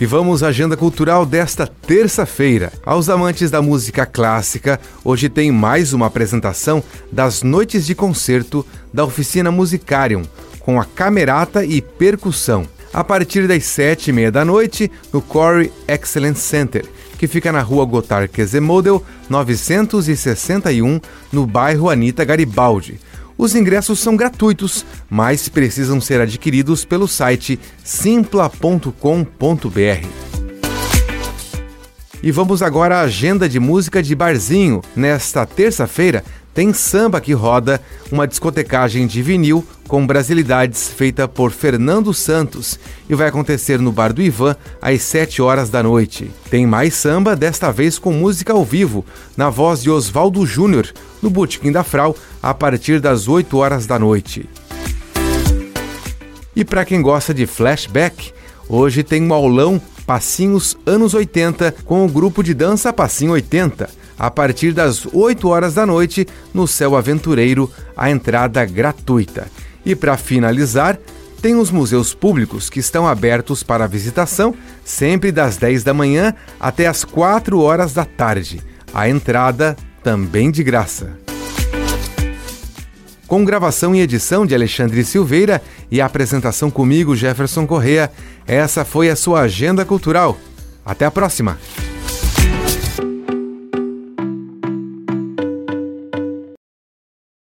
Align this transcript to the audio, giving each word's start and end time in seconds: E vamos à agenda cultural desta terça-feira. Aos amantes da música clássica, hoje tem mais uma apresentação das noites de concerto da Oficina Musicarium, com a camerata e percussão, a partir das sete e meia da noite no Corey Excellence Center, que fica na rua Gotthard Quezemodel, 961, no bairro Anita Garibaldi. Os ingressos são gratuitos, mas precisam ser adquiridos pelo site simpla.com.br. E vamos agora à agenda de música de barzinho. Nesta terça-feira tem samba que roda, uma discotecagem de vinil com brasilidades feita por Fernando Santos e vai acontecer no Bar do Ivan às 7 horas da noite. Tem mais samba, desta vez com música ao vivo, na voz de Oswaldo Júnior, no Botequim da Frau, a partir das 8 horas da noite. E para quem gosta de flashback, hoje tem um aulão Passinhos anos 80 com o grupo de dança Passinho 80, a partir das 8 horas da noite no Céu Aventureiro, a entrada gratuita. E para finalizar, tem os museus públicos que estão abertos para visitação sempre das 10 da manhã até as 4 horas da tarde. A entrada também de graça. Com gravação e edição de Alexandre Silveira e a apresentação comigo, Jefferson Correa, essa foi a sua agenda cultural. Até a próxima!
E 0.00 0.06
vamos 0.06 0.42
à 0.42 0.46
agenda 0.48 0.78
cultural 0.78 1.26
desta 1.26 1.66
terça-feira. 1.66 2.72
Aos 2.86 3.10
amantes 3.10 3.50
da 3.50 3.60
música 3.60 4.06
clássica, 4.06 4.80
hoje 5.04 5.28
tem 5.28 5.52
mais 5.52 5.92
uma 5.92 6.06
apresentação 6.06 6.82
das 7.12 7.42
noites 7.42 7.84
de 7.84 7.94
concerto 7.94 8.64
da 8.94 9.04
Oficina 9.04 9.50
Musicarium, 9.50 10.22
com 10.58 10.80
a 10.80 10.86
camerata 10.86 11.66
e 11.66 11.82
percussão, 11.82 12.66
a 12.94 13.04
partir 13.04 13.46
das 13.46 13.64
sete 13.64 14.08
e 14.08 14.12
meia 14.14 14.32
da 14.32 14.42
noite 14.42 14.90
no 15.12 15.20
Corey 15.20 15.70
Excellence 15.86 16.40
Center, 16.40 16.86
que 17.18 17.26
fica 17.26 17.52
na 17.52 17.60
rua 17.60 17.84
Gotthard 17.84 18.28
Quezemodel, 18.28 19.04
961, 19.28 20.98
no 21.30 21.46
bairro 21.46 21.90
Anita 21.90 22.24
Garibaldi. 22.24 22.98
Os 23.36 23.54
ingressos 23.54 23.98
são 23.98 24.16
gratuitos, 24.16 24.84
mas 25.10 25.48
precisam 25.48 26.00
ser 26.00 26.20
adquiridos 26.20 26.84
pelo 26.84 27.08
site 27.08 27.58
simpla.com.br. 27.82 28.90
E 32.22 32.30
vamos 32.30 32.62
agora 32.62 32.98
à 32.98 33.00
agenda 33.00 33.48
de 33.48 33.58
música 33.58 34.02
de 34.02 34.14
barzinho. 34.14 34.82
Nesta 34.94 35.46
terça-feira 35.46 36.22
tem 36.52 36.72
samba 36.72 37.20
que 37.20 37.32
roda, 37.32 37.80
uma 38.12 38.26
discotecagem 38.26 39.06
de 39.06 39.22
vinil 39.22 39.64
com 39.88 40.06
brasilidades 40.06 40.88
feita 40.88 41.26
por 41.26 41.50
Fernando 41.50 42.12
Santos 42.12 42.78
e 43.08 43.14
vai 43.14 43.28
acontecer 43.28 43.78
no 43.78 43.90
Bar 43.90 44.12
do 44.12 44.20
Ivan 44.20 44.54
às 44.82 45.02
7 45.02 45.40
horas 45.40 45.70
da 45.70 45.82
noite. 45.82 46.30
Tem 46.50 46.66
mais 46.66 46.94
samba, 46.94 47.34
desta 47.34 47.72
vez 47.72 47.98
com 47.98 48.12
música 48.12 48.52
ao 48.52 48.64
vivo, 48.64 49.04
na 49.36 49.48
voz 49.48 49.82
de 49.82 49.90
Oswaldo 49.90 50.44
Júnior, 50.44 50.86
no 51.22 51.30
Botequim 51.30 51.72
da 51.72 51.82
Frau, 51.82 52.14
a 52.42 52.52
partir 52.52 53.00
das 53.00 53.26
8 53.26 53.56
horas 53.56 53.86
da 53.86 53.98
noite. 53.98 54.48
E 56.60 56.64
para 56.64 56.84
quem 56.84 57.00
gosta 57.00 57.32
de 57.32 57.46
flashback, 57.46 58.34
hoje 58.68 59.02
tem 59.02 59.22
um 59.22 59.32
aulão 59.32 59.80
Passinhos 60.06 60.76
anos 60.84 61.14
80 61.14 61.74
com 61.86 62.04
o 62.04 62.08
grupo 62.08 62.42
de 62.42 62.52
dança 62.52 62.92
Passinho 62.92 63.32
80, 63.32 63.88
a 64.18 64.30
partir 64.30 64.74
das 64.74 65.06
8 65.10 65.48
horas 65.48 65.72
da 65.72 65.86
noite 65.86 66.26
no 66.52 66.68
Céu 66.68 66.96
Aventureiro, 66.96 67.72
a 67.96 68.10
entrada 68.10 68.62
gratuita. 68.66 69.50
E 69.86 69.96
para 69.96 70.18
finalizar, 70.18 70.98
tem 71.40 71.56
os 71.56 71.70
museus 71.70 72.12
públicos 72.12 72.68
que 72.68 72.80
estão 72.80 73.08
abertos 73.08 73.62
para 73.62 73.86
visitação 73.86 74.54
sempre 74.84 75.32
das 75.32 75.56
10 75.56 75.82
da 75.82 75.94
manhã 75.94 76.34
até 76.60 76.86
as 76.86 77.06
4 77.06 77.58
horas 77.58 77.94
da 77.94 78.04
tarde. 78.04 78.60
A 78.92 79.08
entrada 79.08 79.74
também 80.02 80.50
de 80.50 80.62
graça. 80.62 81.29
Com 83.30 83.44
gravação 83.44 83.94
e 83.94 84.00
edição 84.00 84.44
de 84.44 84.56
Alexandre 84.56 85.04
Silveira 85.04 85.62
e 85.88 86.00
a 86.00 86.06
apresentação 86.06 86.68
comigo, 86.68 87.14
Jefferson 87.14 87.64
Correa, 87.64 88.10
essa 88.44 88.84
foi 88.84 89.08
a 89.08 89.14
sua 89.14 89.42
agenda 89.42 89.84
cultural. 89.84 90.36
Até 90.84 91.04
a 91.04 91.12
próxima! 91.12 91.56